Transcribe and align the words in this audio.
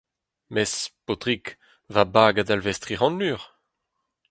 Mes, 0.53 0.73
paotrig, 1.05 1.45
va 1.95 2.03
bag 2.13 2.35
a 2.41 2.43
dalvez 2.45 2.77
tri 2.81 2.95
c’hant 2.97 3.17
lur. 3.21 3.41